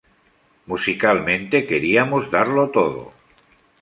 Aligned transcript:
Musicalmente, 0.71 1.55
queríamos 1.69 2.23
darlo 2.35 2.63
todo. 2.77 3.03